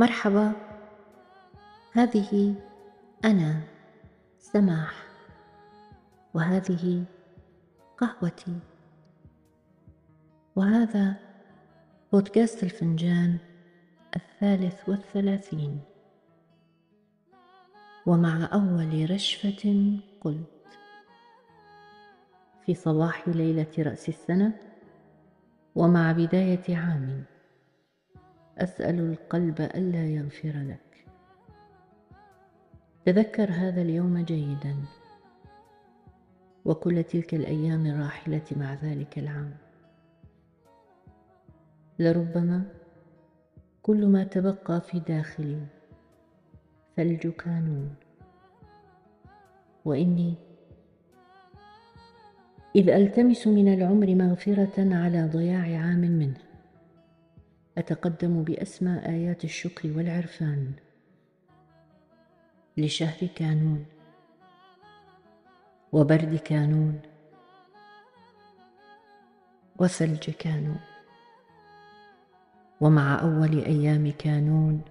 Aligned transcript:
مرحبا. 0.00 0.52
هذه 1.92 2.54
أنا 3.24 3.60
سماح. 4.38 5.04
وهذه 6.34 7.04
قهوتي. 7.98 8.58
وهذا 10.56 11.16
بودكاست 12.12 12.62
الفنجان 12.62 13.38
الثالث 14.16 14.88
والثلاثين. 14.88 15.80
ومع 18.06 18.48
أول 18.52 19.10
رشفة 19.10 19.96
قلت 20.20 20.78
في 22.66 22.74
صباح 22.74 23.28
ليلة 23.28 23.72
رأس 23.78 24.08
السنة 24.08 24.52
ومع 25.74 26.12
بداية 26.12 26.76
عام. 26.76 27.24
أسأل 28.60 29.00
القلب 29.00 29.60
ألا 29.60 30.06
يغفر 30.06 30.52
لك. 30.68 31.06
تذكر 33.04 33.50
هذا 33.50 33.82
اليوم 33.82 34.18
جيدا 34.18 34.76
وكل 36.64 37.04
تلك 37.04 37.34
الأيام 37.34 37.86
الراحلة 37.86 38.42
مع 38.56 38.74
ذلك 38.74 39.18
العام. 39.18 39.54
لربما 41.98 42.62
كل 43.82 44.06
ما 44.06 44.24
تبقى 44.24 44.80
في 44.80 45.00
داخلي 45.00 45.60
ثلج 46.96 47.28
كانون 47.28 47.94
وإني 49.84 50.34
إذ 52.76 52.88
ألتمس 52.88 53.46
من 53.46 53.74
العمر 53.74 54.14
مغفرة 54.14 54.94
على 54.94 55.26
ضياع 55.26 55.82
عام 55.82 56.00
منه. 56.00 56.49
أتقدم 57.80 58.42
باسمى 58.42 58.98
آيات 59.06 59.44
الشكر 59.44 59.88
والعرفان. 59.96 60.72
لشهر 62.76 63.26
كانون. 63.26 63.86
وبرد 65.92 66.36
كانون. 66.36 67.00
وثلج 69.78 70.30
كانون. 70.30 70.80
ومع 72.80 73.20
أول 73.20 73.64
أيام 73.64 74.12
كانون. 74.18 74.82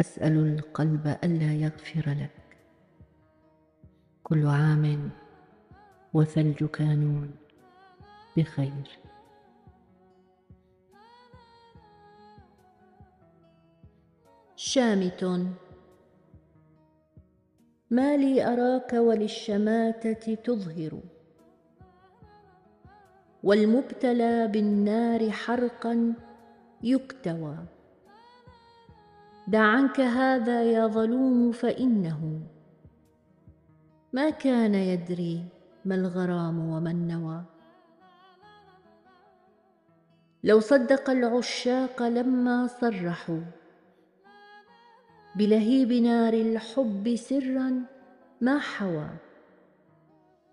أسأل 0.00 0.58
القلب 0.58 1.06
ألا 1.24 1.52
يغفر 1.52 2.10
لك. 2.10 2.30
كل 4.22 4.46
عام 4.46 5.10
وثلج 6.14 6.64
كانون 6.64 7.30
بخير. 8.36 8.98
شامت. 14.70 15.24
ما 17.90 18.16
لي 18.16 18.46
أراك 18.52 18.92
وللشماتة 18.92 20.34
تظهر. 20.34 21.00
والمبتلى 23.42 24.46
بالنار 24.46 25.30
حرقا 25.30 26.14
يكتوى. 26.82 27.56
دع 29.48 29.62
عنك 29.62 30.00
هذا 30.00 30.62
يا 30.62 30.86
ظلوم 30.86 31.52
فإنه. 31.52 32.40
ما 34.12 34.30
كان 34.30 34.74
يدري 34.74 35.44
ما 35.84 35.94
الغرام 35.94 36.70
وما 36.70 36.90
النوى. 36.90 37.42
لو 40.44 40.60
صدق 40.60 41.10
العشاق 41.10 42.02
لما 42.02 42.66
صرحوا. 42.66 43.59
بلهيب 45.40 45.92
نار 45.92 46.34
الحب 46.34 47.16
سرا 47.16 47.82
ما 48.40 48.58
حوى. 48.58 49.08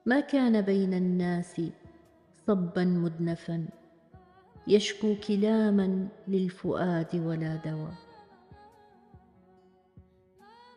ما 0.05 0.19
كان 0.19 0.61
بين 0.61 0.93
الناس 0.93 1.61
صبا 2.47 2.83
مدنفا 2.83 3.67
يشكو 4.67 5.15
كلاما 5.27 6.07
للفؤاد 6.27 7.15
ولا 7.15 7.55
دواء 7.65 7.93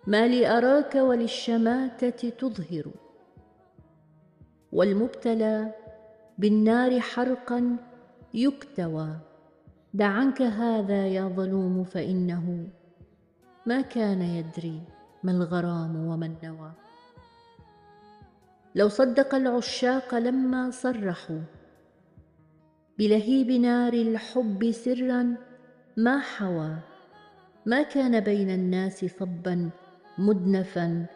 ما 0.06 0.26
لي 0.28 0.46
أراك 0.58 0.94
وللشماتة 0.94 2.28
تظهر 2.30 2.90
والمبتلى 4.72 5.74
بالنار 6.38 7.00
حرقا 7.00 7.76
يكتوى. 8.34 9.18
دع 9.94 10.06
عنك 10.06 10.42
هذا 10.42 11.06
يا 11.06 11.28
ظلوم 11.28 11.84
فإنه 11.84 12.66
ما 13.70 13.80
كان 13.80 14.22
يدري 14.22 14.80
ما 15.22 15.32
الغرام 15.32 15.96
وما 15.96 16.26
النوى. 16.26 16.72
لو 18.74 18.88
صدق 18.88 19.34
العشاق 19.34 20.14
لما 20.14 20.70
صرحوا 20.70 21.40
بلهيب 22.98 23.50
نار 23.50 23.92
الحب 23.92 24.70
سرا 24.70 25.36
ما 25.96 26.18
حوى. 26.18 26.76
ما 27.66 27.82
كان 27.82 28.20
بين 28.20 28.50
الناس 28.50 29.04
صبا 29.04 29.70
مدنفا 30.18 31.06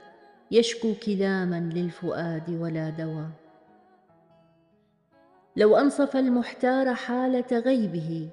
يشكو 0.50 0.94
كلاما 1.06 1.60
للفؤاد 1.60 2.50
ولا 2.50 2.90
دواء 2.90 3.30
لو 5.56 5.76
أنصف 5.76 6.16
المحتار 6.16 6.94
حالة 6.94 7.58
غيبه 7.58 8.28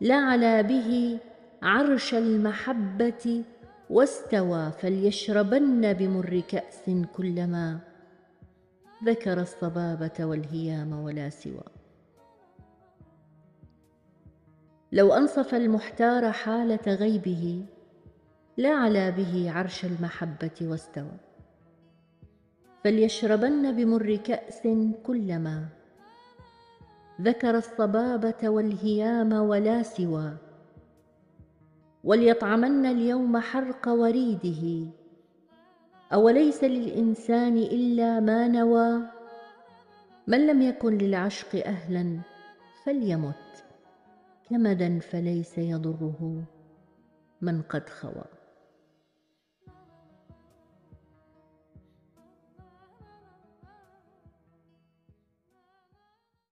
لعلى 0.00 0.62
به 0.62 1.18
عرش 1.62 2.14
المحبة 2.14 3.44
واستوى 3.90 4.72
فليشربن 4.72 5.92
بمر 5.92 6.40
كأس 6.48 6.90
كلما 7.16 7.78
ذكر 9.04 9.40
الصبابة 9.40 10.12
والهيام 10.20 10.92
ولا 10.92 11.30
سوى. 11.30 11.64
لو 14.92 15.12
أنصف 15.12 15.54
المحتار 15.54 16.32
حالة 16.32 16.94
غيبه 16.94 17.64
لعلى 18.58 19.10
به 19.10 19.50
عرش 19.50 19.84
المحبة 19.84 20.58
واستوى. 20.62 21.16
فليشربن 22.84 23.76
بمر 23.76 24.16
كأس 24.16 24.68
كلما 25.06 25.68
ذكر 27.20 27.56
الصبابة 27.56 28.48
والهيام 28.48 29.32
ولا 29.32 29.82
سوى. 29.82 30.51
وليطعمن 32.04 32.86
اليوم 32.86 33.38
حرق 33.38 33.88
وريده. 33.88 34.90
أوليس 36.12 36.64
للإنسان 36.64 37.56
إلا 37.56 38.20
ما 38.20 38.48
نوى؟ 38.48 39.02
من 40.26 40.46
لم 40.46 40.62
يكن 40.62 40.98
للعشق 40.98 41.66
أهلا 41.66 42.20
فليمت 42.84 43.64
كمدا 44.50 44.98
فليس 44.98 45.58
يضره 45.58 46.44
من 47.40 47.62
قد 47.62 47.88
خوى. 47.88 48.41